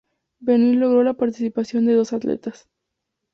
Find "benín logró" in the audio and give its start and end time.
0.39-1.03